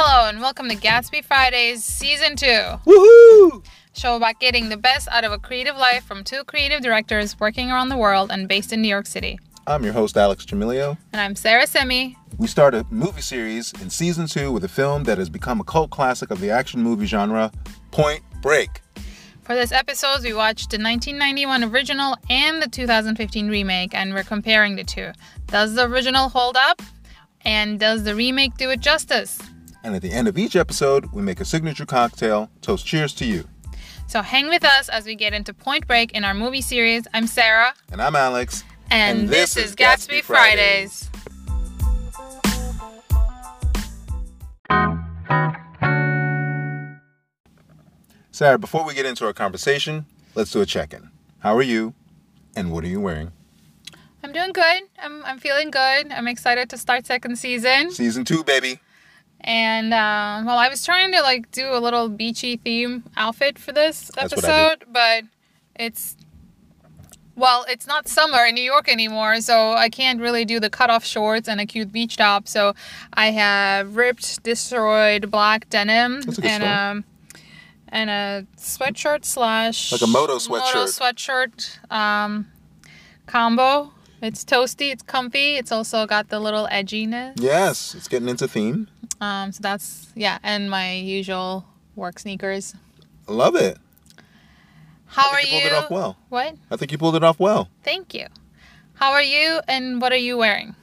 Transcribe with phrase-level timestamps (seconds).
[0.00, 2.46] Hello and welcome to Gatsby Fridays Season 2.
[2.46, 3.64] Woohoo!
[3.94, 7.72] Show about getting the best out of a creative life from two creative directors working
[7.72, 9.40] around the world and based in New York City.
[9.66, 10.96] I'm your host, Alex Jamilio.
[11.12, 12.16] And I'm Sarah Semi.
[12.36, 15.64] We start a movie series in season two with a film that has become a
[15.64, 17.50] cult classic of the action movie genre,
[17.90, 18.80] Point Break.
[19.42, 24.76] For this episode, we watched the 1991 original and the 2015 remake, and we're comparing
[24.76, 25.10] the two.
[25.48, 26.82] Does the original hold up?
[27.40, 29.40] And does the remake do it justice?
[29.88, 33.24] And at the end of each episode, we make a signature cocktail, toast cheers to
[33.24, 33.48] you.
[34.06, 37.06] So hang with us as we get into Point Break in our movie series.
[37.14, 37.72] I'm Sarah.
[37.90, 38.64] And I'm Alex.
[38.90, 41.08] And, and this, this, is Gatsby, Gatsby Fridays.
[48.30, 51.08] Sarah, before we get into our conversation, let's do a check in.
[51.38, 51.94] How are you?
[52.54, 53.32] And what are you wearing?
[54.22, 54.82] I'm doing good.
[55.02, 56.12] I'm, I'm feeling good.
[56.12, 57.90] I'm excited to start second season.
[57.90, 58.80] Season two, baby.
[59.40, 63.72] And uh, well, I was trying to like do a little beachy theme outfit for
[63.72, 65.24] this episode, but
[65.76, 66.16] it's
[67.36, 71.04] well, it's not summer in New York anymore, so I can't really do the cutoff
[71.04, 72.48] shorts and a cute beach top.
[72.48, 72.74] So
[73.12, 77.04] I have ripped, destroyed black denim and um
[77.90, 82.48] and a sweatshirt slash like a moto sweatshirt moto sweatshirt um,
[83.26, 85.56] combo it's toasty, it's comfy.
[85.56, 87.34] It's also got the little edginess.
[87.36, 88.88] Yes, it's getting into theme.
[89.20, 91.64] Um, so that's yeah, and my usual
[91.96, 92.74] work sneakers.
[93.26, 93.78] Love it.
[95.06, 95.48] How are you?
[95.48, 96.16] Pulled it off well.
[96.28, 96.56] What?
[96.70, 97.68] I think you pulled it off well.
[97.82, 98.26] Thank you.
[98.94, 100.74] How are you, and what are you wearing?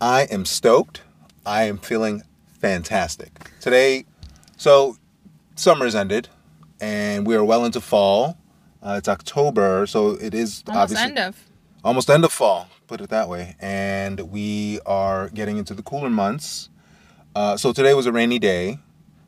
[0.00, 1.02] I am stoked.
[1.44, 2.22] I am feeling
[2.60, 4.04] fantastic today.
[4.56, 4.96] So,
[5.56, 6.28] summer's ended,
[6.80, 8.38] and we are well into fall.
[8.82, 11.48] Uh, it's October, so it is Almost obviously end of
[11.84, 13.56] almost end of fall, put it that way.
[13.60, 16.68] And we are getting into the cooler months.
[17.34, 18.78] Uh, so today was a rainy day,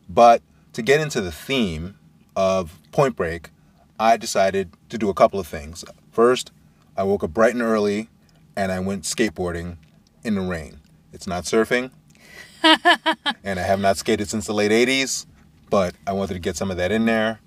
[0.08, 1.96] but to get into the theme
[2.36, 3.50] of Point Break,
[3.98, 5.84] I decided to do a couple of things.
[6.10, 6.52] First,
[6.96, 8.08] I woke up bright and early
[8.56, 9.76] and I went skateboarding
[10.24, 10.80] in the rain.
[11.12, 11.90] It's not surfing,
[12.62, 15.26] and I have not skated since the late 80s,
[15.70, 17.40] but I wanted to get some of that in there.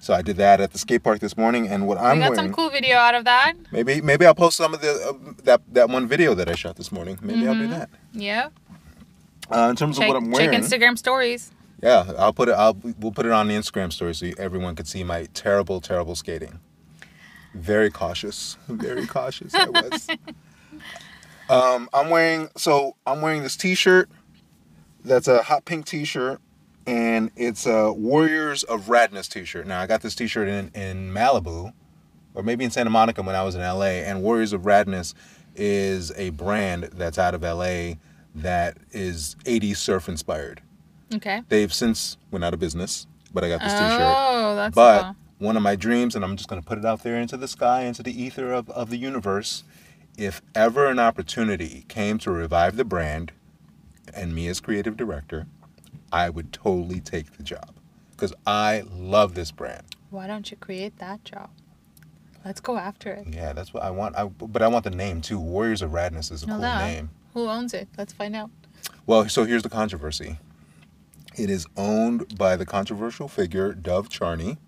[0.00, 2.30] So I did that at the skate park this morning, and what I'm we got
[2.30, 3.54] wearing, some cool video out of that.
[3.70, 6.74] Maybe maybe I'll post some of the uh, that that one video that I shot
[6.74, 7.18] this morning.
[7.22, 7.48] Maybe mm-hmm.
[7.48, 7.70] I'll do mm-hmm.
[7.72, 7.90] that.
[8.12, 8.48] Yeah.
[9.54, 11.50] Uh, in terms check, of what I'm wearing, check Instagram stories.
[11.82, 12.52] Yeah, I'll put it.
[12.52, 16.14] I'll we'll put it on the Instagram story so everyone can see my terrible, terrible
[16.14, 16.60] skating.
[17.54, 18.56] Very cautious.
[18.68, 19.54] Very cautious.
[19.54, 20.08] I was.
[21.50, 24.08] Um, I'm wearing so I'm wearing this T-shirt.
[25.04, 26.40] That's a hot pink T-shirt
[26.86, 29.66] and it's a Warriors of Radness t-shirt.
[29.66, 31.72] Now I got this t-shirt in in Malibu,
[32.34, 34.02] or maybe in Santa Monica when I was in LA.
[34.02, 35.14] And Warriors of Radness
[35.54, 37.94] is a brand that's out of LA
[38.34, 40.62] that is 80s surf inspired.
[41.14, 41.42] Okay.
[41.48, 44.00] They've since went out of business, but I got this t-shirt.
[44.00, 44.84] Oh, that's cool.
[44.84, 45.16] But cool.
[45.38, 47.82] one of my dreams, and I'm just gonna put it out there into the sky,
[47.82, 49.64] into the ether of, of the universe.
[50.16, 53.32] If ever an opportunity came to revive the brand,
[54.14, 55.46] and me as creative director,
[56.12, 57.74] I would totally take the job
[58.10, 59.84] because I love this brand.
[60.10, 61.50] Why don't you create that job?
[62.44, 63.28] Let's go after it.
[63.30, 64.16] Yeah, that's what I want.
[64.16, 65.38] I, but I want the name too.
[65.38, 66.86] Warriors of Radness is a no, cool that.
[66.86, 67.10] name.
[67.34, 67.88] Who owns it?
[67.96, 68.50] Let's find out.
[69.06, 70.38] Well, so here's the controversy.
[71.36, 74.58] It is owned by the controversial figure Dov Charney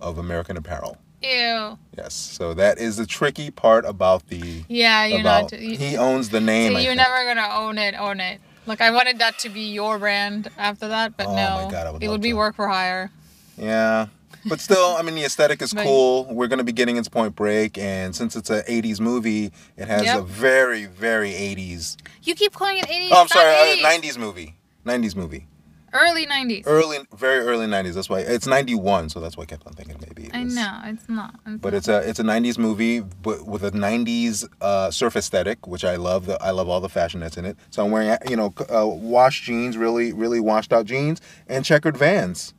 [0.00, 0.98] of American Apparel.
[1.22, 1.78] Ew.
[1.96, 2.14] Yes.
[2.14, 4.64] So that is the tricky part about the.
[4.68, 5.60] Yeah, you're about, not.
[5.60, 6.72] You, he owns the name.
[6.72, 7.94] So you're never gonna own it.
[7.94, 8.40] Own it.
[8.66, 12.02] Like I wanted that to be your brand after that, but oh no, God, would
[12.02, 13.10] it would be work for hire.
[13.56, 14.06] Yeah,
[14.46, 16.26] but still, I mean, the aesthetic is cool.
[16.30, 19.88] We're going to be getting into Point Break, and since it's an '80s movie, it
[19.88, 20.20] has yep.
[20.20, 21.96] a very, very '80s.
[22.22, 23.08] You keep calling it '80s.
[23.12, 24.56] Oh, I'm sorry, uh, '90s movie.
[24.84, 25.46] '90s movie.
[25.94, 26.62] Early 90s.
[26.64, 27.94] Early, very early 90s.
[27.94, 30.30] That's why it's 91, so that's why I kept on thinking maybe.
[30.32, 31.34] I know it's not.
[31.46, 31.76] It's but not.
[31.76, 35.96] it's a it's a 90s movie, but with a 90s uh, surf aesthetic, which I
[35.96, 36.26] love.
[36.26, 37.58] The, I love all the fashion that's in it.
[37.70, 41.98] So I'm wearing you know uh, washed jeans, really really washed out jeans, and checkered
[41.98, 42.54] Vans.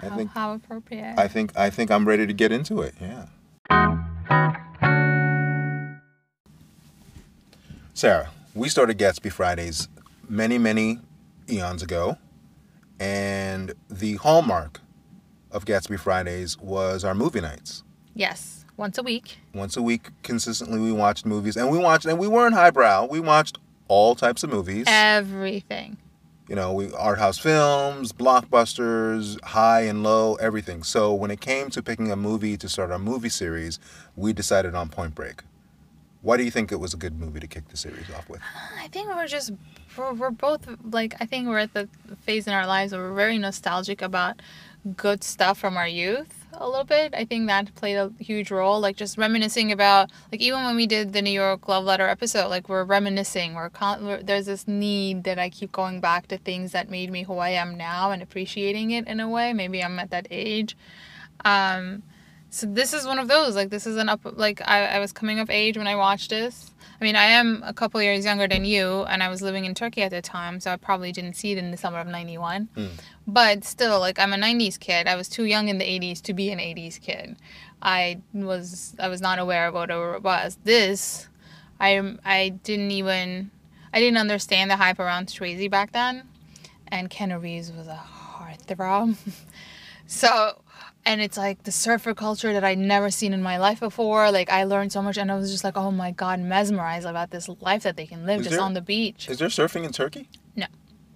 [0.00, 1.14] I how, think how appropriate.
[1.18, 2.94] I think I think I'm ready to get into it.
[3.00, 3.26] Yeah.
[7.94, 9.88] Sarah, we started Gatsby Fridays
[10.28, 11.00] many many
[11.50, 12.18] eons ago.
[13.00, 14.80] And the hallmark
[15.50, 17.84] of Gatsby Fridays was our movie nights.
[18.14, 19.38] Yes, once a week.
[19.54, 23.06] Once a week, consistently, we watched movies, and we watched, and we weren't highbrow.
[23.06, 24.86] We watched all types of movies.
[24.88, 25.98] Everything.
[26.48, 30.82] You know, we art house films, blockbusters, high and low, everything.
[30.82, 33.78] So when it came to picking a movie to start our movie series,
[34.16, 35.42] we decided on Point Break.
[36.22, 38.40] Why do you think it was a good movie to kick the series off with?
[38.82, 39.52] I think we're just
[39.96, 41.88] we're, we're both like I think we're at the
[42.22, 44.40] phase in our lives where we're very nostalgic about
[44.96, 47.14] good stuff from our youth a little bit.
[47.14, 48.80] I think that played a huge role.
[48.80, 52.48] Like just reminiscing about like even when we did the New York Love Letter episode,
[52.48, 53.54] like we're reminiscing.
[53.54, 57.10] We're, con- we're there's this need that I keep going back to things that made
[57.10, 59.52] me who I am now and appreciating it in a way.
[59.52, 60.76] Maybe I'm at that age.
[61.44, 62.02] Um,
[62.50, 63.54] so this is one of those.
[63.54, 64.20] Like this is an up.
[64.24, 66.70] Like I, I was coming of age when I watched this.
[67.00, 69.74] I mean, I am a couple years younger than you, and I was living in
[69.74, 72.68] Turkey at the time, so I probably didn't see it in the summer of '91.
[72.76, 72.88] Mm.
[73.28, 75.06] But still, like I'm a '90s kid.
[75.06, 77.36] I was too young in the '80s to be an '80s kid.
[77.82, 80.56] I was I was not aware of what it was.
[80.64, 81.28] This,
[81.78, 83.50] I I didn't even
[83.92, 86.22] I didn't understand the hype around Swayze back then,
[86.88, 89.16] and Keanu Reeves was a heartthrob.
[90.06, 90.62] so
[91.04, 94.30] and it's like the surfer culture that I'd never seen in my life before.
[94.30, 97.30] Like I learned so much, and I was just like, oh my god, mesmerized about
[97.30, 99.28] this life that they can live is just there, on the beach.
[99.28, 100.30] Is there surfing in Turkey?
[100.56, 100.66] No.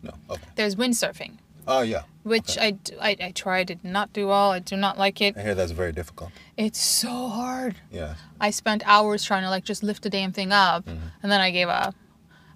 [0.03, 0.13] No.
[0.29, 0.43] Okay.
[0.57, 1.39] There's windsurfing.
[1.79, 2.03] Oh yeah.
[2.23, 2.77] Which okay.
[3.01, 4.51] I, I I tried, did not do well.
[4.53, 5.37] I do not like it.
[5.37, 6.31] I hear that's very difficult.
[6.57, 7.77] It's so hard.
[7.91, 8.15] Yeah.
[8.41, 11.07] I spent hours trying to like just lift the damn thing up, mm-hmm.
[11.23, 11.95] and then I gave up.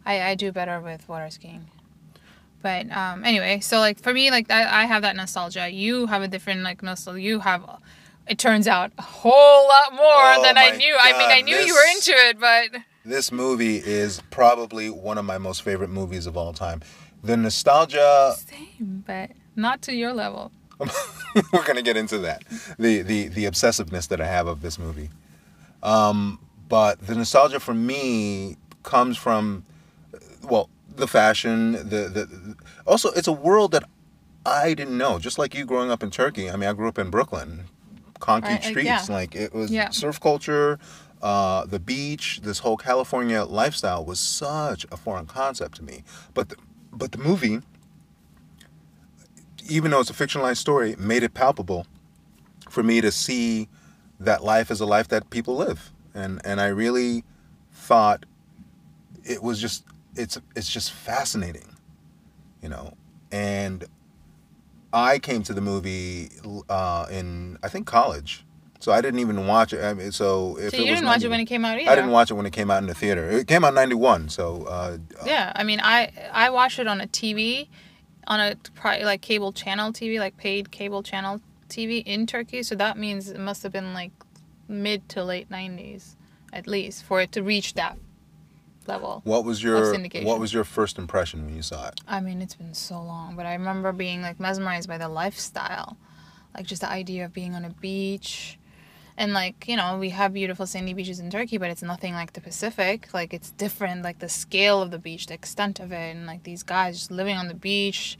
[0.05, 1.71] I I do better with water skiing.
[2.63, 5.69] But um, anyway, so like for me, like I, I have that nostalgia.
[5.71, 7.21] You have a different like nostalgia.
[7.21, 7.63] You have,
[8.27, 10.93] it turns out, a whole lot more oh than I knew.
[10.95, 14.91] God, I mean, I knew this, you were into it, but this movie is probably
[14.91, 16.83] one of my most favorite movies of all time.
[17.23, 20.53] The nostalgia, same, but not to your level.
[21.53, 22.43] we're gonna get into that.
[22.79, 25.11] The the the obsessiveness that I have of this movie.
[25.83, 26.39] Um,
[26.69, 29.65] but the nostalgia for me comes from,
[30.43, 32.57] well, the fashion, the, the
[32.87, 33.85] also it's a world that
[34.45, 35.19] I didn't know.
[35.19, 36.51] Just like you growing up in Turkey.
[36.51, 37.65] I mean, I grew up in Brooklyn,
[38.19, 38.87] concrete right, streets.
[38.87, 39.07] Yeah.
[39.09, 39.91] Like it was yeah.
[39.91, 40.79] surf culture,
[41.23, 42.41] uh, the beach.
[42.43, 46.05] This whole California lifestyle was such a foreign concept to me.
[46.35, 46.57] But the,
[46.93, 47.61] but the movie,
[49.69, 51.87] even though it's a fictionalized story, made it palpable
[52.71, 53.69] for me to see
[54.19, 57.25] that life is a life that people live, and and I really
[57.73, 58.25] thought
[59.25, 59.85] it was just
[60.15, 61.77] it's it's just fascinating,
[62.63, 62.95] you know.
[63.31, 63.85] And
[64.93, 66.31] I came to the movie
[66.69, 68.46] uh, in I think college,
[68.87, 69.83] so I didn't even watch it.
[69.83, 71.91] I mean, so if so you didn't 90, watch it when it came out either.
[71.91, 73.29] I didn't watch it when it came out in the theater.
[73.29, 74.63] It came out '91, so.
[74.63, 77.67] Uh, yeah, I mean, I I watched it on a TV,
[78.29, 78.55] on a
[79.05, 82.63] like cable channel TV, like paid cable channel TV in Turkey.
[82.63, 84.13] So that means it must have been like
[84.69, 86.15] mid to late '90s,
[86.53, 87.99] at least, for it to reach that
[88.87, 89.21] level.
[89.25, 92.01] What was your What was your first impression when you saw it?
[92.07, 95.97] I mean, it's been so long, but I remember being like mesmerized by the lifestyle,
[96.55, 98.61] like just the idea of being on a beach,
[99.19, 102.33] and like you know we have beautiful sandy beaches in Turkey, but it's nothing like
[102.35, 103.13] the Pacific.
[103.15, 106.43] Like it's different, like the scale of the beach, the extent of it, and like
[106.43, 108.19] these guys just living on the beach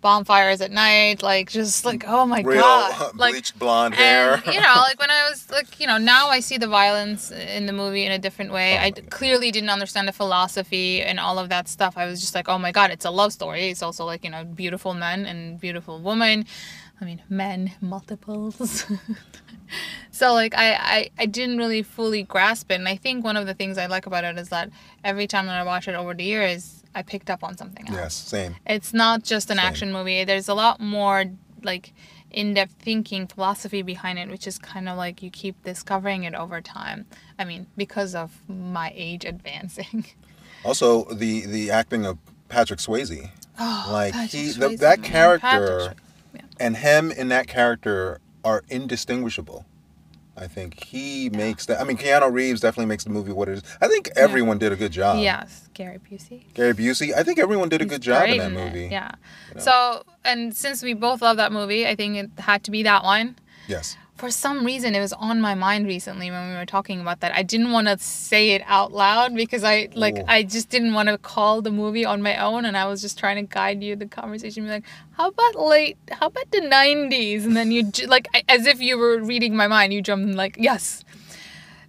[0.00, 4.42] bonfires at night, like just like oh my Real god, uh, like bleached blonde hair.
[4.46, 7.66] you know, like when I was like you know now I see the violence in
[7.66, 8.76] the movie in a different way.
[8.76, 11.94] Oh I clearly didn't understand the philosophy and all of that stuff.
[11.96, 13.70] I was just like oh my god, it's a love story.
[13.70, 16.46] It's also like you know beautiful men and beautiful women.
[17.00, 18.84] I mean men multiples.
[20.18, 23.46] so like I, I I didn't really fully grasp it, and I think one of
[23.46, 24.70] the things I like about it is that
[25.04, 27.96] every time that I watch it over the years I picked up on something else.
[27.96, 28.56] Yes, same.
[28.66, 29.66] It's not just an same.
[29.66, 30.24] action movie.
[30.24, 31.26] There's a lot more
[31.62, 31.92] like
[32.30, 36.60] in-depth thinking philosophy behind it which is kind of like you keep discovering it over
[36.60, 37.06] time
[37.38, 40.04] i mean because of my age advancing
[40.64, 42.18] also the the acting of
[42.50, 45.94] patrick swayze oh, like patrick he swayze, the, that character
[46.34, 46.42] yeah.
[46.60, 49.64] and him in that character are indistinguishable
[50.38, 51.80] I think he makes that.
[51.80, 53.62] I mean, Keanu Reeves definitely makes the movie what it is.
[53.80, 54.68] I think everyone yeah.
[54.68, 55.18] did a good job.
[55.18, 56.52] Yes, Gary Busey.
[56.54, 57.14] Gary Busey.
[57.14, 58.86] I think everyone did a He's good job in that movie.
[58.86, 58.92] It.
[58.92, 59.12] Yeah.
[59.50, 59.60] You know?
[59.60, 63.04] So, and since we both love that movie, I think it had to be that
[63.04, 63.36] one.
[63.66, 67.20] Yes for some reason it was on my mind recently when we were talking about
[67.20, 67.32] that.
[67.32, 70.24] I didn't want to say it out loud because I like Ooh.
[70.26, 73.16] I just didn't want to call the movie on my own and I was just
[73.16, 77.44] trying to guide you the conversation be like, "How about late how about the 90s?"
[77.44, 81.04] And then you like as if you were reading my mind, you jumped like, "Yes."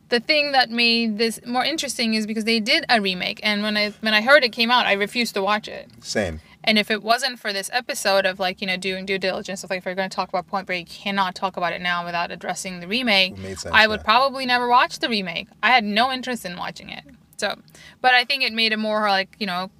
[0.09, 3.75] The thing that made this more interesting is because they did a remake and when
[3.75, 5.89] I when I heard it came out, I refused to watch it.
[6.01, 6.41] Same.
[6.63, 9.69] And if it wasn't for this episode of like, you know, doing due diligence, of
[9.69, 12.05] like if we're going to talk about Point Break, you cannot talk about it now
[12.05, 13.37] without addressing the remake.
[13.37, 14.03] Sense, I would yeah.
[14.03, 15.47] probably never watch the remake.
[15.63, 17.03] I had no interest in watching it.
[17.37, 17.57] So,
[18.01, 19.71] but I think it made a more like, you know,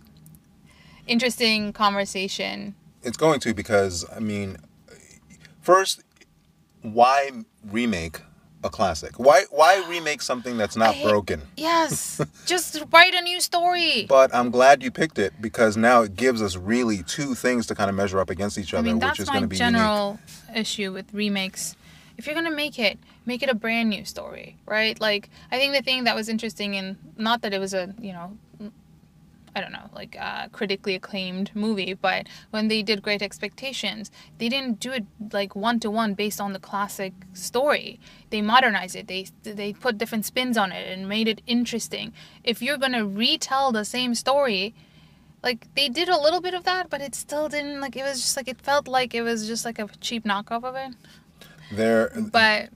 [1.06, 2.76] interesting conversation.
[3.04, 4.58] It's going to because, I mean,
[5.62, 6.04] first,
[6.82, 7.32] why
[7.66, 8.22] remake
[8.64, 9.18] a classic?
[9.20, 11.42] Why why remake something that's not hate- broken?
[11.58, 14.06] Yes, just write a new story.
[14.08, 17.76] But I'm glad you picked it because now it gives us really two things to
[17.76, 19.74] kind of measure up against each I other, mean, which is going to be unique.
[19.74, 20.20] general
[20.56, 21.76] issue with remakes.
[22.18, 25.00] If you're gonna make it, make it a brand new story, right?
[25.00, 28.12] Like, I think the thing that was interesting in not that it was a you
[28.12, 28.38] know,
[29.60, 34.48] I don't know, like a critically acclaimed movie, but when they did Great Expectations, they
[34.48, 38.00] didn't do it like one to one based on the classic story.
[38.30, 39.08] They modernized it.
[39.10, 42.14] They they put different spins on it and made it interesting.
[42.42, 44.74] If you're gonna retell the same story,
[45.44, 48.22] like they did a little bit of that, but it still didn't like it was
[48.22, 50.96] just like it felt like it was just like a cheap knockoff of it.
[51.70, 52.70] There, But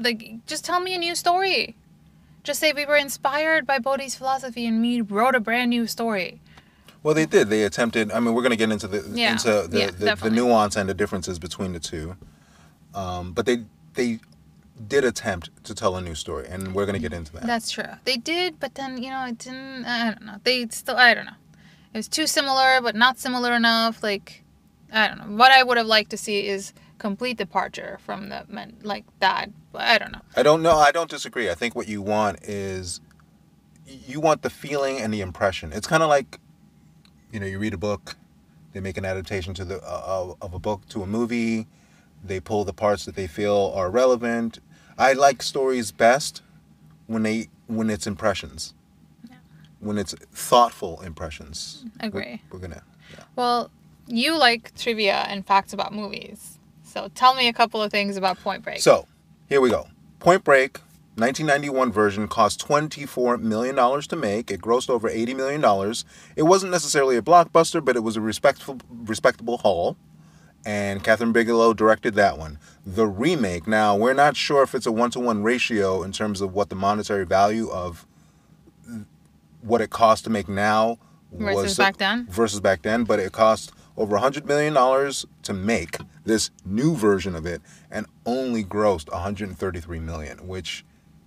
[0.00, 1.76] like just tell me a new story.
[2.46, 6.40] Just say we were inspired by Bodhi's philosophy and we wrote a brand new story.
[7.02, 7.48] well, they did.
[7.50, 8.12] They attempted.
[8.12, 9.32] I mean, we're going to get into the Yeah.
[9.32, 12.16] into the, Yeah, the, the nuance and the differences between the two.
[12.94, 14.20] Um, but they they
[14.88, 17.44] did attempt to tell a new story, and we're going to get into that.
[17.46, 17.92] That's true.
[18.04, 19.84] They did, but then you know it didn't.
[19.84, 20.36] I don't know.
[20.44, 20.96] They still.
[20.96, 21.40] I don't know.
[21.94, 24.02] It was too similar, but not similar enough.
[24.04, 24.44] Like
[24.92, 25.36] I don't know.
[25.36, 29.50] What I would have liked to see is complete departure from the men like that.
[29.78, 30.20] I don't know.
[30.36, 30.76] I don't know.
[30.76, 31.50] I don't disagree.
[31.50, 33.00] I think what you want is
[33.86, 35.72] you want the feeling and the impression.
[35.72, 36.38] It's kind of like,
[37.32, 38.16] you know, you read a book,
[38.72, 41.66] they make an adaptation to the uh, of a book to a movie,
[42.24, 44.58] they pull the parts that they feel are relevant.
[44.98, 46.42] I like stories best
[47.06, 48.74] when they when it's impressions,
[49.80, 51.84] when it's thoughtful impressions.
[52.00, 52.42] Agree.
[52.50, 52.82] We're, we're gonna.
[53.12, 53.24] Yeah.
[53.36, 53.70] Well,
[54.06, 56.58] you like trivia and facts about movies.
[56.82, 58.80] So tell me a couple of things about Point Break.
[58.80, 59.06] So,
[59.48, 59.88] here we go.
[60.18, 60.78] Point Break,
[61.16, 64.50] 1991 version, cost $24 million to make.
[64.50, 65.94] It grossed over $80 million.
[66.36, 69.96] It wasn't necessarily a blockbuster, but it was a respectful, respectable haul.
[70.64, 72.58] And Kathryn Bigelow directed that one.
[72.84, 76.40] The remake, now, we're not sure if it's a one to one ratio in terms
[76.40, 78.04] of what the monetary value of
[79.62, 80.98] what it cost to make now
[81.32, 82.26] Versus back then?
[82.30, 84.74] versus back then, but it cost over $100 million
[85.42, 90.84] to make this new version of it and only grossed 133 million, which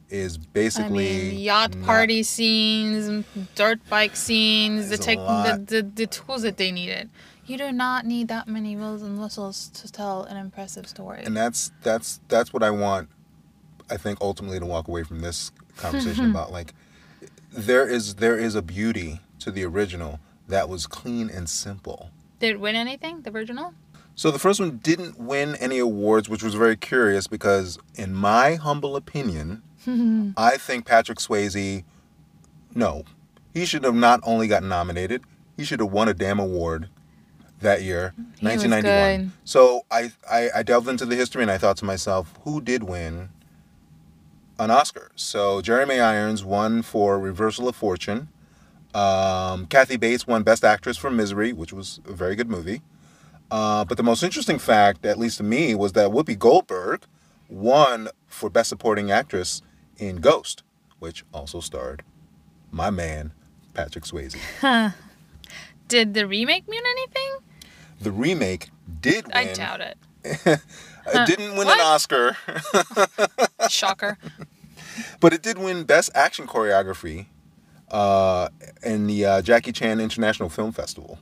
[0.10, 3.26] is I basically mean, yacht not- party scenes,
[3.56, 7.10] dirt bike scenes, the tech, the, the the tools that they needed.
[7.46, 11.24] You do not need that many bells and whistles to tell an impressive story.
[11.26, 13.10] and that's that's that's what I want
[13.90, 16.74] I think ultimately to walk away from this conversation about like
[17.52, 22.12] there is there is a beauty to the original that was clean and simple.
[22.40, 23.22] Did it win anything?
[23.22, 23.74] The original?
[24.20, 28.56] So the first one didn't win any awards, which was very curious because, in my
[28.56, 29.64] humble opinion,
[30.36, 31.86] I think Patrick Swayze,
[32.76, 33.06] no,
[33.54, 35.24] he should have not only got nominated,
[35.56, 36.90] he should have won a damn award
[37.62, 39.22] that year, He was 1991.
[39.22, 39.32] good.
[39.46, 42.84] So I, I, I delved into the history and I thought to myself, who did
[42.84, 43.30] win
[44.60, 45.12] an Oscar?
[45.16, 48.28] So Jeremy Irons won for Reversal of Fortune.
[48.94, 52.82] Um, Kathy Bates won Best Actress for Misery, which was a very good movie.
[53.52, 57.04] Uh, but the most interesting fact, at least to me, was that Whoopi Goldberg
[57.48, 59.62] won for Best Supporting Actress
[59.98, 60.64] in Ghost,
[61.00, 62.04] which also starred
[62.72, 63.32] my man,
[63.74, 64.36] Patrick Swayze.
[65.88, 67.38] Did the remake mean anything?
[68.00, 68.70] The remake
[69.02, 69.36] did win.
[69.36, 70.60] I doubt it.
[71.12, 71.80] It didn't win What?
[71.80, 72.38] an Oscar,
[73.70, 74.20] Shocker.
[75.20, 77.26] but it did win Best Action Choreography
[77.90, 78.50] uh,
[78.84, 81.18] in the uh, Jackie Chan International Film Festival.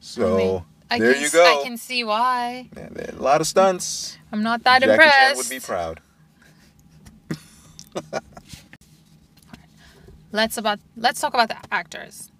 [0.00, 1.60] So mean, I there can, you go.
[1.60, 2.68] I can see why.
[2.76, 4.18] Yeah, a lot of stunts.
[4.32, 5.16] I'm not that Jackie impressed.
[5.16, 6.00] Chan would be proud.
[10.32, 12.30] let's about let's talk about the actors.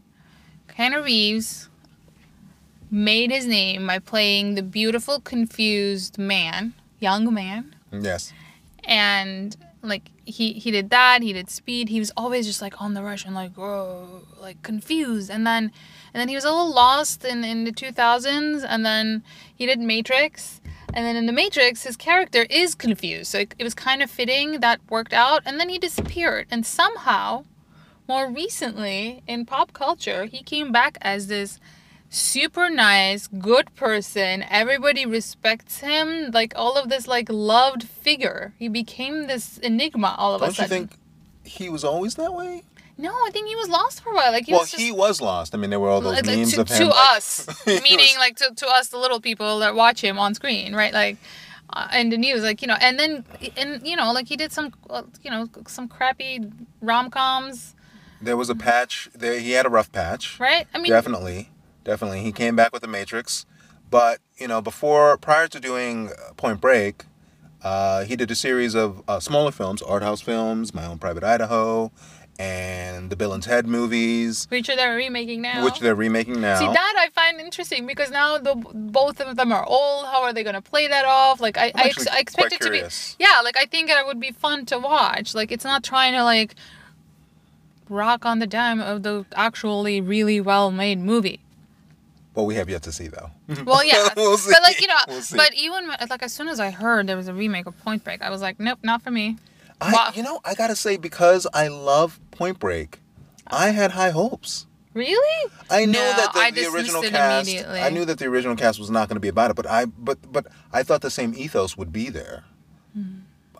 [0.69, 1.69] Keanu Reeves
[2.91, 8.33] made his name by playing the beautiful, confused man, young man, Yes.
[8.85, 11.23] and like he he did that.
[11.23, 11.89] He did Speed.
[11.89, 15.73] He was always just like on the rush and like oh, like confused, and then
[16.13, 19.23] and then he was a little lost in in the two thousands, and then
[19.55, 20.61] he did Matrix.
[20.95, 23.33] And then in the Matrix, his character is confused.
[23.33, 25.43] So it, it was kind of fitting that worked out.
[25.45, 26.47] And then he disappeared.
[26.53, 27.47] And somehow,
[28.07, 31.59] more recently in pop culture, he came back as this
[32.15, 34.45] super nice, good person.
[34.49, 36.31] Everybody respects him.
[36.31, 38.55] Like all of this, like loved figure.
[38.59, 40.71] He became this enigma all of a sudden.
[40.71, 41.01] Don't you think
[41.45, 42.63] he was always that way?
[42.97, 44.31] No, I think he was lost for a while.
[44.31, 45.55] Like he well, was just he was lost.
[45.55, 46.79] I mean, there were all those like, memes to, of him.
[46.79, 50.19] to like- us, meaning was- like to, to us, the little people that watch him
[50.19, 50.93] on screen, right?
[50.93, 51.17] Like,
[51.71, 53.25] uh, in the news, like you know, and then
[53.57, 56.41] and you know, like he did some, uh, you know, some crappy
[56.81, 57.75] rom coms,
[58.25, 59.09] there was a patch.
[59.15, 60.39] There, he had a rough patch.
[60.39, 60.67] right?
[60.73, 61.51] I mean, definitely,
[61.85, 62.23] definitely.
[62.23, 63.47] He came back with the Matrix,
[63.91, 67.05] but you know, before prior to doing uh, Point Break,
[67.63, 71.25] Uh, he did a series of uh, smaller films, art house films, My Own Private
[71.25, 71.91] Idaho,
[72.39, 75.65] and the Bill and Ted movies, Which they're remaking now.
[75.65, 76.59] which they're remaking now.
[76.59, 80.05] See that I find interesting because now the both of them are old.
[80.13, 81.41] How are they gonna play that off?
[81.41, 82.83] Like I, I'm ex- I expect it to be.
[83.19, 85.35] Yeah, like I think it would be fun to watch.
[85.35, 86.55] Like it's not trying to like
[87.89, 91.41] rock on the dime of the actually really well made movie.
[92.35, 93.31] Well, we have yet to see though.
[93.65, 96.71] Well, yeah, We'll but like you know, We'll but even like as soon as I
[96.71, 99.37] heard there was a remake of Point Break, I was like, nope, not for me.
[99.81, 100.11] I, Wow.
[100.15, 103.01] you know, I gotta say because I love Point Break,
[103.47, 104.67] I had high hopes.
[104.95, 105.51] Really?
[105.71, 107.49] I knew No, that the, I the original cast.
[107.49, 107.81] immediately.
[107.81, 109.87] I knew that the original cast was not going to be about it, but I
[109.87, 112.45] but but I thought the same ethos would be there.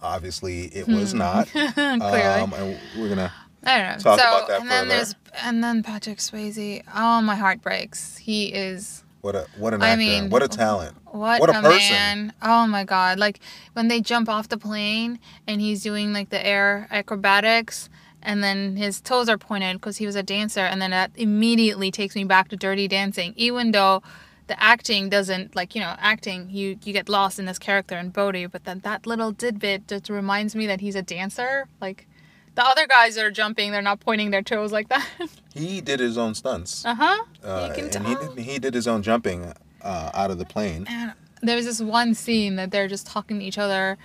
[0.03, 1.49] Obviously, it was not.
[1.49, 1.67] Hmm.
[1.75, 2.23] Clearly.
[2.23, 3.33] Um, and we're gonna.
[3.67, 3.99] I don't know.
[3.99, 4.95] Talk so about that and then further.
[4.97, 6.83] there's and then Patrick Swayze.
[6.95, 8.17] Oh, my heart breaks.
[8.19, 9.99] He is What a what an I actor!
[9.99, 10.97] mean, what a talent!
[11.07, 11.91] what, What a a, person.
[11.93, 12.33] man.
[12.43, 13.19] Oh my god.
[13.19, 13.41] Like
[13.73, 17.89] when they jump off the plane and he's doing like the air acrobatics
[18.23, 21.91] and then his toes are pointed because he was a dancer and then that immediately
[21.91, 24.03] takes me back to dirty dancing even though
[24.47, 28.09] the acting doesn't like you know acting you you get lost in this character in
[28.11, 32.07] Bodhi but then that little tidbit just reminds me that he's a dancer like
[32.55, 35.07] the other guys that are jumping they're not pointing their toes like that
[35.55, 39.03] He did his own stunts, uh-huh uh, can and tell he he did his own
[39.03, 39.53] jumping
[39.85, 40.87] uh, out of the plane.
[40.89, 43.99] And there's this one scene that they're just talking to each other,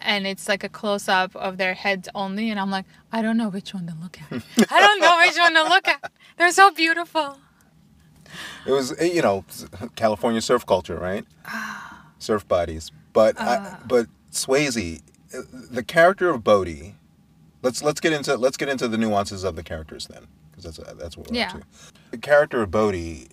[0.00, 3.36] and it's like a close up of their heads only, and I'm like, I don't
[3.36, 4.30] know which one to look at.
[4.70, 6.12] I don't know which one to look at.
[6.36, 7.38] They're so beautiful.
[8.66, 9.44] It was eh, you know
[9.96, 11.24] California surf culture, right?
[12.18, 15.00] surf bodies, but I, but Swayze,
[15.32, 15.38] eh,
[15.70, 16.94] the character of Bodhi.
[17.66, 20.78] Let's let's get into let's get into the nuances of the characters then, because that's
[20.78, 21.48] uh, that's what we're Yeah.
[21.48, 21.66] up to.
[22.12, 23.26] The character of Bodhi,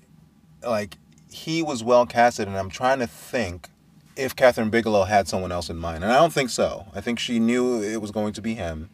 [0.68, 0.98] like
[1.32, 3.68] he was well casted, and I'm trying to think
[4.16, 6.88] if Kathryn Bigelow had someone else in mind, and I don't think so.
[6.96, 8.90] I think she knew it was going to be him.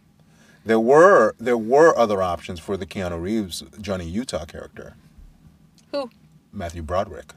[0.65, 4.98] There were there were other options for the Keanu Reeves Johnny Utah character.
[5.93, 6.10] Who?
[6.52, 7.32] Matthew Broderick,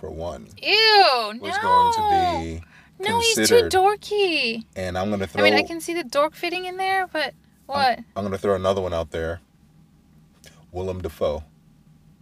[0.00, 1.62] for one, Ew, was no.
[1.62, 2.66] going to be
[3.02, 4.64] no, he's too dorky.
[4.76, 5.42] and I'm gonna throw.
[5.42, 7.34] I mean, I can see the dork fitting in there, but
[7.66, 7.98] what?
[8.16, 9.40] I'm gonna throw another one out there.
[10.70, 11.44] Willem Dafoe.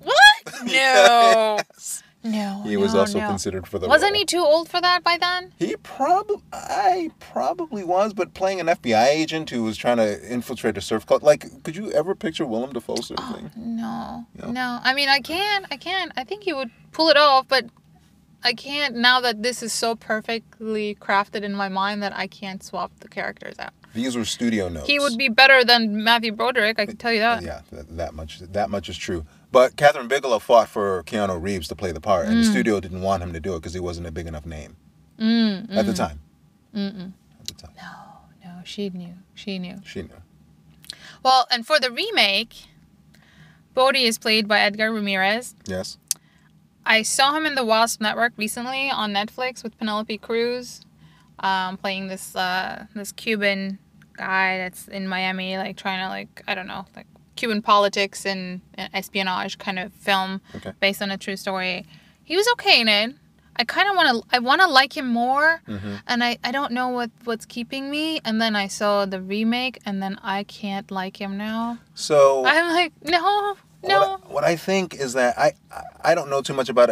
[0.03, 0.16] what?
[0.64, 1.59] No.
[2.23, 2.62] No.
[2.66, 3.29] He was no, also no.
[3.29, 3.88] considered for the.
[3.88, 4.19] Wasn't role.
[4.19, 5.55] he too old for that by then?
[5.59, 10.77] He probably, I probably was, but playing an FBI agent who was trying to infiltrate
[10.77, 11.23] a surf club.
[11.23, 13.51] Like, could you ever picture Willem Dafoe surfing?
[13.57, 14.51] Oh, no, No?
[14.53, 14.81] no.
[14.83, 16.12] I mean, I can, I can.
[16.14, 17.64] I think he would pull it off, but
[18.42, 22.62] I can't now that this is so perfectly crafted in my mind that I can't
[22.62, 23.72] swap the characters out.
[23.92, 24.87] These were studio notes.
[24.87, 26.79] He would be better than Matthew Broderick.
[26.79, 27.42] I can tell you that.
[27.42, 28.38] Yeah, that, that much.
[28.38, 29.26] That much is true.
[29.53, 32.50] But Kathryn Bigelow fought for Keanu Reeves to play the part, and the Mm.
[32.53, 34.76] studio didn't want him to do it because he wasn't a big enough name
[35.18, 35.96] Mm, at the mm.
[35.96, 36.20] time.
[36.74, 37.12] Mm-mm.
[37.40, 37.72] At the time,
[38.44, 39.14] No, she knew.
[39.35, 39.79] She knew.
[39.85, 40.22] she knew.
[41.24, 42.66] Well, and for the remake,
[43.74, 45.55] Bodhi is played by Edgar Ramirez.
[45.66, 45.98] Yes.
[46.87, 50.81] I saw him in the Wasp Network recently on Netflix with Penelope Cruz,
[51.40, 53.79] um, playing this uh, this Cuban
[54.16, 58.61] guy that's in Miami, like trying to like I don't know, like Cuban politics and,
[58.75, 60.73] and espionage kind of film Okay.
[60.81, 61.87] based on a true story.
[62.25, 63.14] He was okay in it.
[63.57, 66.51] I kind of want to I want to like him more, hmm and I I
[66.51, 68.21] don't know what what's keeping me.
[68.25, 71.79] And then I saw the remake, and then I can't like him now.
[71.95, 73.57] So I'm like no.
[73.83, 73.99] No.
[74.01, 75.55] What I, what I think is that I
[76.05, 76.90] I- don't know too much about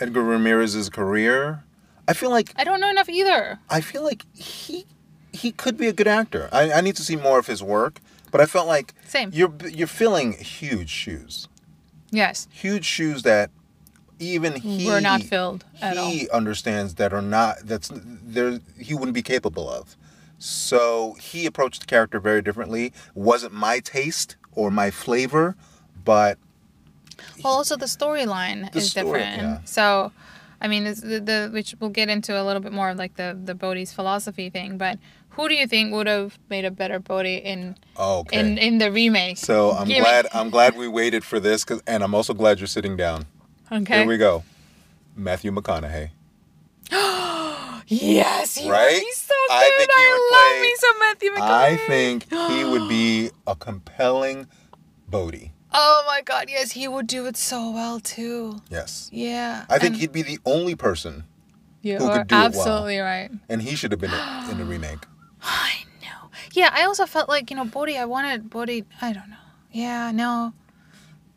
[0.00, 1.64] Edgar Ramirez's career.
[2.06, 3.58] I feel like I don't know enough either.
[3.70, 4.86] I feel like he
[5.32, 6.48] he could be a good actor.
[6.52, 8.00] I, I need to see more of his work,
[8.30, 9.30] but I felt like Same.
[9.32, 11.48] you're you're filling huge shoes,
[12.10, 12.46] Yes.
[12.52, 13.50] huge shoes that
[14.20, 16.08] even he We're not filled at all.
[16.10, 19.96] he understands that are not that's there he wouldn't be capable of.
[20.38, 22.92] So he approached the character very differently.
[23.14, 25.56] Wasn't my taste or my flavor,
[26.04, 26.38] but
[27.42, 29.42] Well, also the storyline is story, different.
[29.42, 29.58] yeah.
[29.64, 30.12] So,
[30.60, 33.14] I mean, this, the, the which we'll get into a little bit more of like
[33.16, 34.78] the the Bodhi's philosophy thing.
[34.78, 34.98] But
[35.30, 38.38] who do you think would have made a better Bodhi in okay.
[38.38, 39.38] in in the remake?
[39.38, 42.34] So I'm Give me- glad I'm glad we waited for this, 'cause- and I'm also
[42.34, 43.26] glad you're sitting down.
[43.72, 43.98] Okay.
[43.98, 44.44] Here we go.
[45.16, 46.10] Matthew McConaughey.
[47.86, 48.92] yes, he Right?
[48.94, 49.54] would be so good.
[49.54, 51.72] I think would love play- me some Matthew McConaughey.
[51.72, 54.46] I think he would be a compelling
[55.08, 55.52] Bodhi.
[55.76, 56.46] Oh my God!
[56.48, 58.60] Yes, he would do it so well too.
[58.70, 59.10] Yes.
[59.12, 59.64] Yeah.
[59.68, 61.24] I think and he'd be the only person,
[61.82, 62.46] you who are could do it well.
[62.46, 63.30] absolutely right.
[63.48, 64.12] and he should have been
[64.50, 65.00] in the remake.
[65.42, 66.30] I know.
[66.52, 67.98] Yeah, I also felt like you know Bodhi.
[67.98, 68.84] I wanted Bodhi.
[69.02, 69.36] I don't know.
[69.72, 70.52] Yeah, no.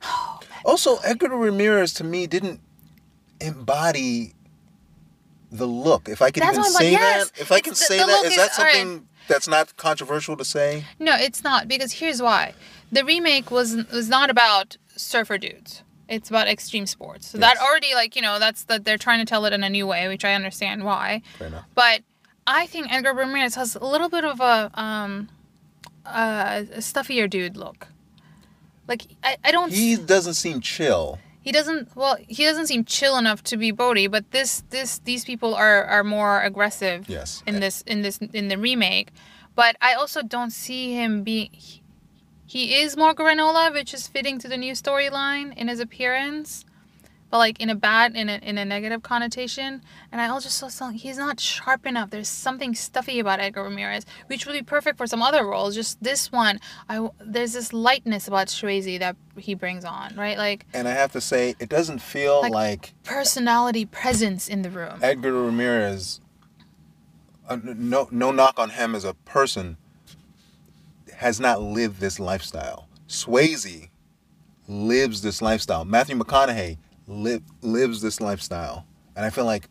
[0.66, 2.60] Also, Edgar Ramirez to me didn't
[3.40, 4.34] embody
[5.52, 6.10] the look.
[6.10, 7.76] If I can That's even what I'm like, say yes, that, if I can the-
[7.76, 8.76] say the that, look is is- that alright.
[8.76, 10.86] something that's not controversial to say?
[11.00, 12.54] No, it's not because here's why:
[12.92, 15.84] the remake was was not about surfer dudes.
[16.10, 17.28] It's about extreme sports.
[17.28, 19.70] So that already, like you know, that's that they're trying to tell it in a
[19.70, 21.22] new way, which I understand why.
[21.38, 21.66] Fair enough.
[21.76, 22.02] But
[22.46, 25.30] I think Edgar Ramirez has a little bit of a um,
[26.06, 27.88] uh, a stuffier dude look.
[28.88, 29.72] Like I, I don't.
[29.72, 31.20] He doesn't seem chill.
[31.42, 31.96] He doesn't.
[31.96, 34.08] Well, he doesn't seem chill enough to be Bodhi.
[34.08, 37.10] But this, this, these people are are more aggressive.
[37.10, 37.44] Yes.
[37.46, 39.10] In this, in this, in the remake,
[39.56, 41.50] but I also don't see him being.
[41.52, 41.82] He,
[42.48, 46.64] he is more granola, which is fitting to the new storyline in his appearance,
[47.30, 49.82] but like in a bad, in a in a negative connotation.
[50.14, 50.98] And I also saw something.
[50.98, 52.10] He's not sharp enough.
[52.10, 55.76] There's something stuffy about Edgar Ramirez, which would be perfect for some other roles.
[55.76, 60.38] Just this one, I there's this lightness about Swayze that he brings on, right?
[60.38, 64.70] Like And I have to say, it doesn't feel Like- like, personality presence in the
[64.70, 65.00] room.
[65.02, 66.22] Edgar Ramirez.
[67.50, 69.76] Uh, no, no knock on him as a person.
[71.18, 72.88] Has not lived this lifestyle.
[73.08, 73.90] Swayze
[74.68, 75.86] lives this lifestyle.
[75.86, 76.78] Matthew McConaughey
[77.08, 79.70] li- lives this lifestyle, and I feel like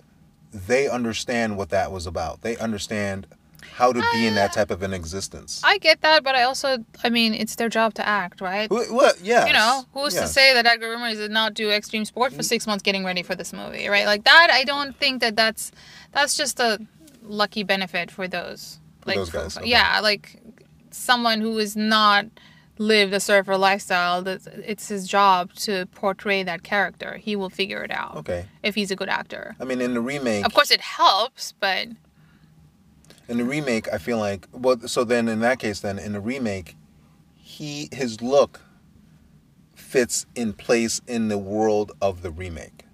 [0.53, 2.43] they understand what that was about.
[2.43, 3.27] They understand
[3.75, 5.61] how to be in that uh, type of an existence.
[5.65, 8.71] I get that, but I also, I mean, it's their job to act, right?
[8.71, 9.21] What?
[9.23, 9.47] Yeah.
[9.47, 12.45] You know, who's to say that Edgar Ramirez did not do extreme sport for mm.
[12.45, 14.07] six months getting ready for this movie, right?
[14.07, 15.73] Like that, I don't think that that's
[16.13, 16.79] that's just a
[17.23, 19.69] lucky benefit for those, For like, those guys, okay.
[19.69, 20.41] yeah, like
[20.97, 22.27] someone who is not
[22.79, 24.23] lived a surfer lifestyle.
[24.23, 27.17] That it's his job to portray that character.
[27.17, 28.47] He will figure it out Okay.
[28.63, 29.57] if he's a good actor.
[29.61, 31.89] I mean, in the remake, Of course, it helps, but
[33.29, 34.79] in the remake, I feel like well.
[34.87, 36.77] So then, in that case, then in the remake,
[37.35, 38.61] he his look
[39.75, 42.85] fits in place in the world of the remake.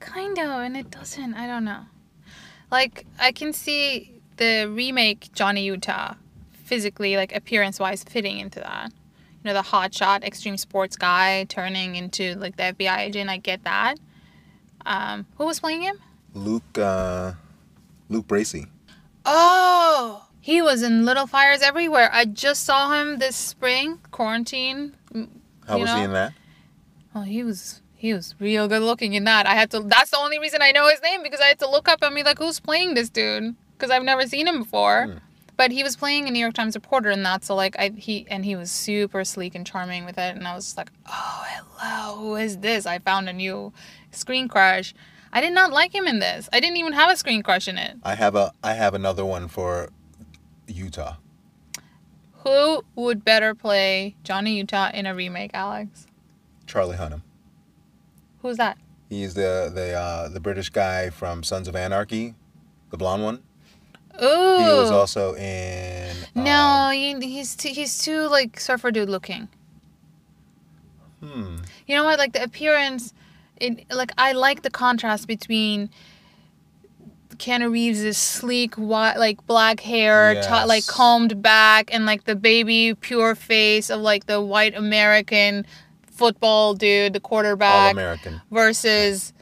[0.00, 1.34] Kind of, and it doesn't.
[1.34, 1.84] I don't know.
[2.70, 6.14] Like I can see the remake Johnny Utah
[6.66, 8.92] physically, like appearance wise, fitting into that.
[9.42, 13.30] You know, the hotshot extreme sports guy turning into like the FBI agent.
[13.30, 13.98] I get that.
[14.84, 15.98] Um, who was playing him?
[16.34, 17.32] Luke, uh,
[18.08, 18.66] Luke Bracey.
[19.24, 22.10] Oh, he was in Little Fires Everywhere.
[22.12, 24.94] I just saw him this spring, quarantine.
[25.14, 26.32] m- How you was he in that?
[27.14, 29.46] Oh, he was he was real good looking in that.
[29.46, 29.80] I had to.
[29.80, 32.14] That's the only reason I know his name because I had to look up and
[32.14, 33.56] be like, who's playing this dude?
[33.72, 35.06] Because I've never seen him before.
[35.06, 35.18] Hmm.
[35.56, 38.26] But he was playing a New York Times reporter in that, so like I he
[38.28, 41.44] and he was super sleek and charming with it, and I was just like, oh
[41.48, 42.84] hello, who is this?
[42.84, 43.72] I found a new
[44.10, 44.94] screen crush.
[45.32, 46.48] I did not like him in this.
[46.52, 47.96] I didn't even have a screen crush in it.
[48.02, 49.90] I have a I have another one for
[50.66, 51.16] Utah.
[52.44, 56.06] Who would better play Johnny Utah in a remake, Alex?
[56.66, 57.22] Charlie Hunnam.
[58.42, 58.78] Who's that?
[59.08, 62.34] He's the the uh, the British guy from Sons of Anarchy,
[62.90, 63.42] the blonde one.
[64.22, 64.58] Ooh.
[64.58, 66.14] He was also in.
[66.34, 69.48] No, um, he, he's too, he's too like surfer dude looking.
[71.20, 71.56] hmm.
[71.86, 72.18] You know what?
[72.18, 73.12] Like the appearance,
[73.60, 75.90] it like I like the contrast between
[77.36, 80.68] Keanu Reeves' sleek, white, like black hair, Yes.
[80.68, 85.66] like combed back, and like the baby pure face of like the white American
[86.10, 88.40] football dude, the All quarterback, American.
[88.50, 89.32] versus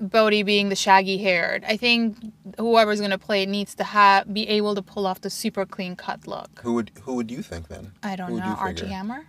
[0.00, 1.64] Bodhi being the shaggy haired.
[1.66, 2.16] I think
[2.58, 5.94] whoever's gonna play it needs to have be able to pull off the super clean
[5.96, 6.60] cut look.
[6.62, 7.92] Who would who would you think then?
[8.02, 8.50] I don't Who would know.
[8.50, 8.94] you Archie figure?
[8.96, 9.26] Hammer.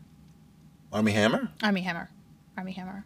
[0.93, 1.49] Armie Hammer.
[1.61, 2.09] Armie Hammer.
[2.57, 3.05] Armie Hammer.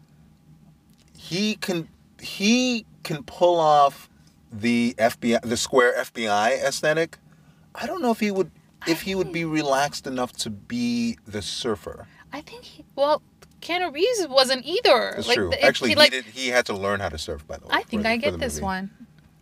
[1.17, 1.88] He can
[2.21, 4.10] he can pull off
[4.51, 7.17] the FBI the square FBI aesthetic.
[7.73, 8.51] I don't know if he would
[8.88, 12.08] if he would be relaxed enough to be the surfer.
[12.32, 13.21] I think he, well,
[13.61, 15.15] Keanu Reeves wasn't either.
[15.17, 15.49] It's like, true.
[15.49, 16.25] the- Actually, he, like, did.
[16.25, 17.47] He had to learn how to surf.
[17.47, 17.75] By the way.
[17.75, 18.63] I think the- I get this movie.
[18.65, 18.91] one.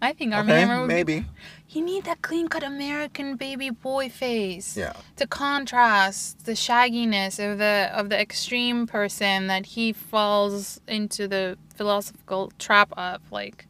[0.01, 1.25] I think Armie Okay, Hammer would maybe.
[1.65, 4.75] He need that clean cut American baby boy face.
[4.75, 4.91] Yeah.
[5.15, 11.57] To contrast the shagginess of the of the extreme person that he falls into the
[11.75, 13.21] philosophical trap of.
[13.31, 13.65] Like,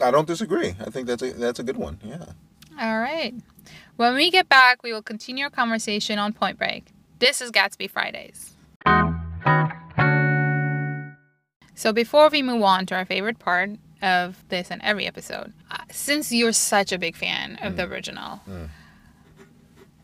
[0.00, 0.74] I don't disagree.
[0.84, 1.98] I think that's a that's a good one.
[2.04, 2.24] Yeah.
[2.80, 3.32] all right.
[3.96, 6.86] When we get back, we will continue our conversation on Point Break.
[7.20, 8.53] This is Gatsby Fridays.
[11.74, 13.70] So before we move on to our favorite part
[14.00, 18.40] of this and every episode, uh, since you're such a big fan of the original,
[18.48, 18.68] Mm.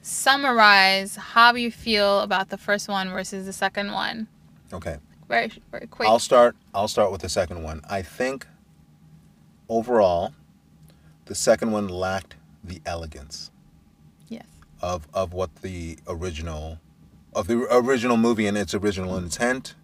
[0.03, 4.27] summarize how you feel about the first one versus the second one.
[4.73, 4.99] Okay.
[5.29, 6.09] Very, very quick.
[6.09, 6.57] I'll start.
[6.75, 7.83] I'll start with the second one.
[7.89, 8.47] I think
[9.69, 10.35] overall,
[11.27, 13.51] the second one lacked the elegance
[14.29, 14.45] yes.
[14.83, 16.79] of of what the original
[17.35, 19.75] of the original movie and its original intent.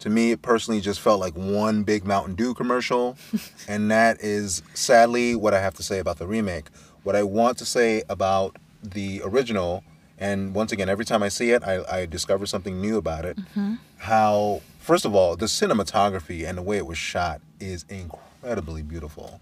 [0.00, 3.16] To me, it personally just felt like one big Mountain Dew commercial.
[3.68, 6.68] and that is sadly what I have to say about the remake.
[7.02, 9.84] What I want to say about the original,
[10.18, 13.36] and once again, every time I see it, I, I discover something new about it.
[13.36, 13.74] Mm-hmm.
[13.98, 19.40] How, first of all, the cinematography and the way it was shot is incredibly beautiful.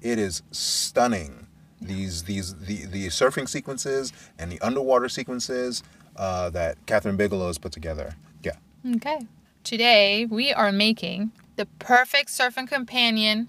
[0.00, 1.46] It is stunning.
[1.80, 5.84] These these the the surfing sequences and the underwater sequences
[6.18, 8.16] uh, that Kathryn Bigelow has put together.
[8.42, 8.56] Yeah.
[8.96, 9.20] Okay.
[9.64, 13.48] Today we are making the perfect surfing companion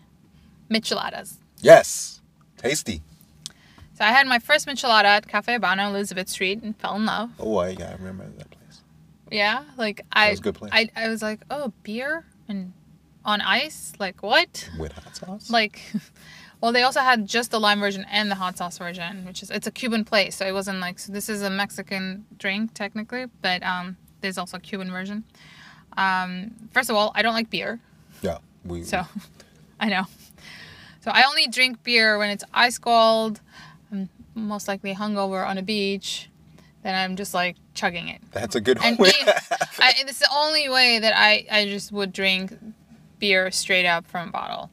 [0.70, 1.36] micheladas.
[1.60, 2.22] Yes.
[2.58, 3.02] Tasty.
[3.96, 7.32] So I had my first michelada at Cafe Habana, Elizabeth Street, and fell in love.
[7.40, 8.82] Oh, I, yeah, I remember that place.
[9.30, 10.72] Yeah, like I, That was a good place.
[10.74, 12.72] I, I was like, oh, beer and
[13.26, 14.70] on ice, like what?
[14.80, 15.50] With hot sauce.
[15.50, 15.82] Like,
[16.62, 19.50] well, they also had just the lime version and the hot sauce version, which is
[19.50, 23.26] it's a Cuban place, so it wasn't like so this is a Mexican drink technically,
[23.42, 25.24] but um, there's also a Cuban version.
[25.98, 27.80] Um, first of all, I don't like beer,
[28.22, 28.84] yeah, we.
[28.84, 29.04] so
[29.80, 30.06] I know.
[31.02, 33.40] So I only drink beer when it's ice cold.
[33.92, 36.30] I'm most likely hungover on a beach.
[36.84, 38.22] Then I'm just like chugging it.
[38.32, 39.12] That's a good And way.
[39.80, 42.54] I, it's the only way that I, I just would drink
[43.20, 44.70] beer straight up from a bottle.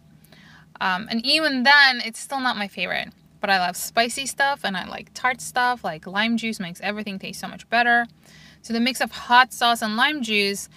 [0.81, 3.09] Um, and even then, it's still not my favorite.
[3.41, 5.85] But I love spicy stuff and I like tart stuff.
[5.85, 8.07] Like lime juice makes everything taste so much better.
[8.63, 10.69] So the mix of hot sauce and lime juice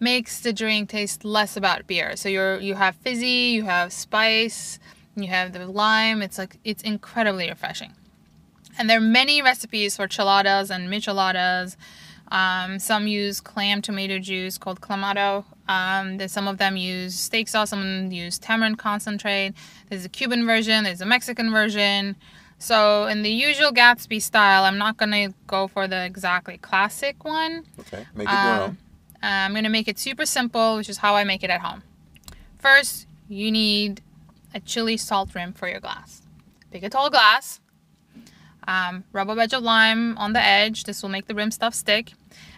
[0.00, 2.16] makes the drink taste less about beer.
[2.16, 4.78] So you're you have fizzy, you have spice,
[5.16, 6.22] you have the lime.
[6.22, 7.92] It's like it's incredibly refreshing.
[8.78, 11.76] And there are many recipes for cheladas and micheladas.
[12.28, 15.44] Um, some use clam tomato juice called clamato.
[15.68, 17.70] Um, there's some of them use steak sauce.
[17.70, 19.54] Some of them use tamarind concentrate.
[19.88, 20.84] There's a Cuban version.
[20.84, 22.16] There's a Mexican version.
[22.58, 27.64] So in the usual Gatsby style, I'm not gonna go for the exactly classic one.
[27.80, 28.70] okay, make it your own.
[28.70, 28.78] Um,
[29.22, 31.82] I'm gonna make it super simple, which is how I make it at home.
[32.58, 34.00] First, you need
[34.54, 36.22] a chili salt rim for your glass.
[36.70, 37.60] Pick a tall glass.
[38.66, 40.84] Um, rub a wedge of lime on the edge.
[40.84, 42.12] This will make the rim stuff stick.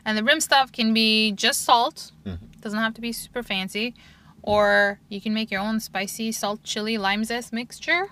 [0.04, 2.12] And the rim stuff can be just salt.
[2.60, 3.94] Doesn't have to be super fancy.
[4.42, 8.10] Or you can make your own spicy salt chili lime zest mixture.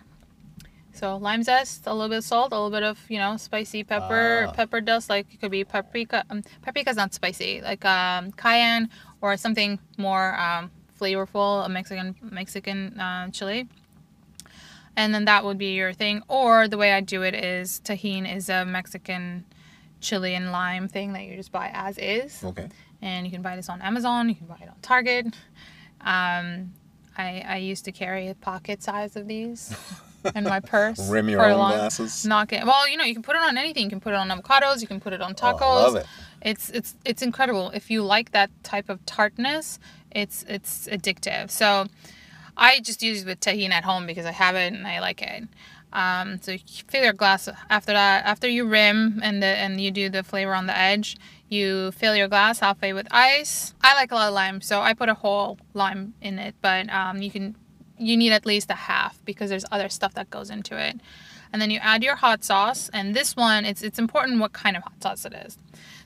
[0.93, 3.83] So lime zest, a little bit of salt, a little bit of you know spicy
[3.85, 4.53] pepper, Ah.
[4.53, 5.11] pepper dust.
[5.11, 6.25] Like it could be paprika.
[6.31, 7.61] Um, paprika's not spicy.
[7.61, 13.69] Like um, cayenne or something more um, flavorful, a Mexican Mexican uh, chili.
[14.97, 16.23] And then that would be your thing.
[16.29, 19.45] Or the way I do it is Tajín is a Mexican
[20.01, 22.69] chili and lime thing that you just buy as is Okay.
[23.03, 24.29] and you can buy this on Amazon.
[24.29, 25.27] You can buy it on Target.
[26.01, 26.75] Um,
[27.17, 29.75] I, I used to carry a pocket size of these
[30.35, 31.09] in my purse.
[31.09, 32.27] Rim your own long- glasses.
[32.27, 33.85] Not get, well, you know, you can put it on anything.
[33.85, 34.81] You can put it on avocados.
[34.83, 35.61] You can put it on tacos.
[35.61, 36.07] Oh, I love it.
[36.43, 37.71] It's it's it's incredible.
[37.71, 39.79] If you like that type of tartness,
[40.11, 41.51] it's it's addictive.
[41.51, 41.87] So
[42.57, 45.23] I just use it with Tajín at home because I have it and I like
[45.23, 45.45] it.
[45.93, 48.25] Um, so you fill your glass after that.
[48.25, 51.17] After you rim and the and you do the flavor on the edge,
[51.49, 53.75] you fill your glass halfway with ice.
[53.83, 56.57] I like a lot of lime, so I put a whole lime in it.
[56.61, 57.55] But um, you can
[57.97, 61.01] you need at least a half because there's other stuff that goes into it.
[61.53, 62.91] And then you add your hot sauce.
[62.93, 65.57] And this one, it's it's important what kind of hot sauce it is.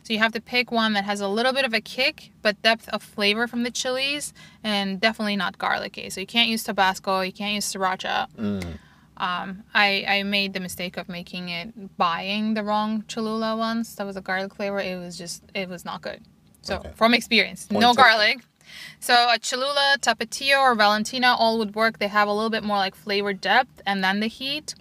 [0.09, 2.63] So you have to pick one that has a little bit of a kick, but
[2.63, 4.33] depth of flavor from the chilies,
[4.65, 6.09] and definitely not garlicky.
[6.09, 8.27] So you can't use Tabasco, you can't use Sriracha.
[8.35, 8.79] Mm.
[9.19, 13.97] Um, I, I made the mistake of making it buying the wrong Cholula once.
[13.97, 14.81] That was a garlic flavor.
[14.81, 16.23] It was just it was not good.
[16.63, 16.91] So Okay.
[16.95, 18.39] from experience, Point no garlic.
[19.01, 21.99] So a Cholula, Tapatio, or Valentina all would work.
[21.99, 24.75] They have a little bit more like flavor depth and then the heat.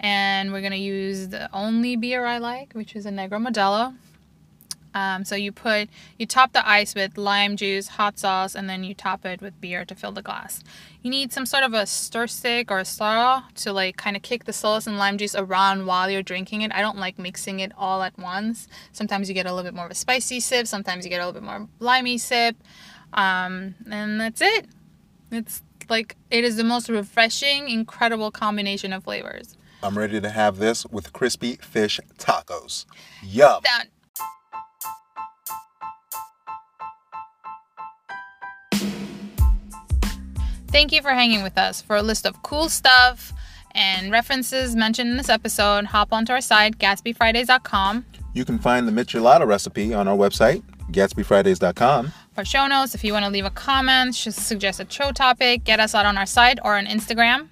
[0.00, 3.94] And we're gonna use the only beer I like, which is a Negro Modelo.
[4.94, 8.84] Um, so you put you top the ice with lime juice, hot sauce, and then
[8.84, 10.62] you top it with beer to fill the glass.
[11.02, 14.22] You need some sort of a stir stick or a straw to like kind of
[14.22, 16.72] kick the sauce and lime juice around while you're drinking it.
[16.72, 18.68] I don't like mixing it all at once.
[18.92, 20.66] Sometimes you get a little bit more of a spicy sip.
[20.66, 22.56] Sometimes you get a little bit more limey sip.
[23.12, 24.66] Um, and that's it.
[25.30, 29.56] It's like it is the most refreshing, incredible combination of flavors.
[29.82, 32.86] I'm ready to have this with crispy fish tacos.
[33.22, 33.60] Yum.
[33.64, 33.86] That
[40.74, 41.80] Thank you for hanging with us.
[41.80, 43.32] For a list of cool stuff
[43.76, 48.04] and references mentioned in this episode, hop onto our site, GatsbyFridays.com.
[48.32, 52.12] You can find the michelada recipe on our website, GatsbyFridays.com.
[52.34, 55.62] For show notes, if you want to leave a comment, just suggest a show topic,
[55.62, 57.46] get us out on our site or on Instagram.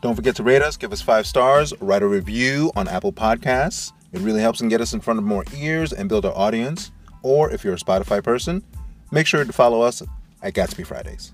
[0.00, 3.90] Don't forget to rate us, give us five stars, write a review on Apple Podcasts.
[4.12, 6.92] It really helps and get us in front of more ears and build our audience.
[7.24, 8.62] Or if you're a Spotify person,
[9.10, 10.04] make sure to follow us
[10.40, 11.32] at Gatsby Fridays.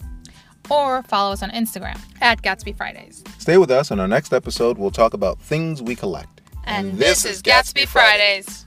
[0.70, 3.22] Or follow us on Instagram at Gatsby Fridays.
[3.38, 3.90] Stay with us.
[3.90, 6.40] On our next episode, we'll talk about things we collect.
[6.64, 8.44] And, and this, this, is Gatsby, Gatsby Fridays.
[8.44, 8.65] Fridays.